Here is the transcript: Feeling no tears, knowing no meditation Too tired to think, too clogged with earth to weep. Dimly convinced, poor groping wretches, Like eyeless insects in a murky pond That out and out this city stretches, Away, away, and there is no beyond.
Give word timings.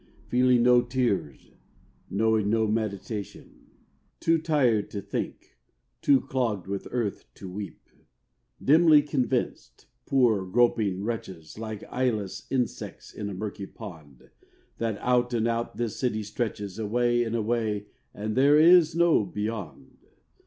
Feeling 0.29 0.63
no 0.63 0.81
tears, 0.81 1.51
knowing 2.09 2.49
no 2.49 2.65
meditation 2.65 3.67
Too 4.19 4.39
tired 4.39 4.89
to 4.89 4.99
think, 4.99 5.59
too 6.01 6.21
clogged 6.21 6.65
with 6.65 6.87
earth 6.89 7.25
to 7.35 7.47
weep. 7.47 7.87
Dimly 8.59 9.03
convinced, 9.03 9.85
poor 10.07 10.43
groping 10.47 11.03
wretches, 11.03 11.59
Like 11.59 11.83
eyeless 11.87 12.47
insects 12.51 13.13
in 13.13 13.29
a 13.29 13.35
murky 13.35 13.67
pond 13.67 14.31
That 14.79 14.97
out 15.01 15.35
and 15.35 15.47
out 15.47 15.77
this 15.77 15.97
city 15.97 16.23
stretches, 16.23 16.79
Away, 16.79 17.23
away, 17.23 17.85
and 18.11 18.35
there 18.35 18.57
is 18.57 18.95
no 18.95 19.23
beyond. 19.23 19.99